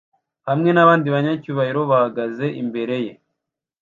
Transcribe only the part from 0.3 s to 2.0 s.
hamwe nabandi banyacyubahiro